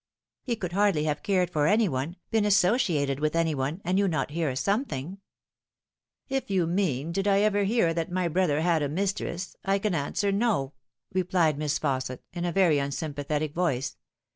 [0.41, 3.99] He could hardly have cared for any one been associ ated with any one and
[3.99, 5.19] you not hear something
[6.27, 9.93] ""If you mean did I ever hear that my brother had a mistress, I can
[9.93, 10.73] answer no,"
[11.13, 13.95] replied Miss Fausset, in a very unsympathetic voice.